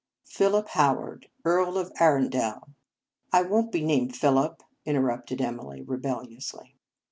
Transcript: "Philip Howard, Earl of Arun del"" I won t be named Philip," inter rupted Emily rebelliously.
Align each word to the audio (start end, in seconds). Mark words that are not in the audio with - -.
"Philip 0.37 0.69
Howard, 0.69 1.29
Earl 1.45 1.77
of 1.77 1.91
Arun 1.99 2.29
del"" 2.29 2.69
I 3.31 3.43
won 3.43 3.65
t 3.65 3.69
be 3.77 3.85
named 3.85 4.15
Philip," 4.15 4.63
inter 4.83 4.99
rupted 5.03 5.41
Emily 5.41 5.83
rebelliously. 5.83 6.75